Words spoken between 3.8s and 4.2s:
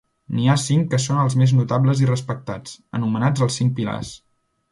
pilars.